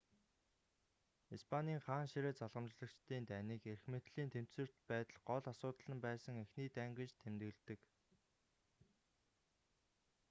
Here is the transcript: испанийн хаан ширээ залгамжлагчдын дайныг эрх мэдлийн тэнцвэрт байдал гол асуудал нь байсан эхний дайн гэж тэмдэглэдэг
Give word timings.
испанийн 1.35 1.81
хаан 1.85 2.05
ширээ 2.11 2.35
залгамжлагчдын 2.37 3.23
дайныг 3.31 3.61
эрх 3.71 3.83
мэдлийн 3.93 4.29
тэнцвэрт 4.35 4.75
байдал 4.89 5.19
гол 5.29 5.43
асуудал 5.53 5.89
нь 5.93 6.03
байсан 6.05 6.35
эхний 6.43 6.69
дайн 6.77 6.91
гэж 6.99 7.11
тэмдэглэдэг 7.23 7.79